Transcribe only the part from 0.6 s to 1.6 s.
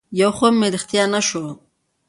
رښتيا نه شو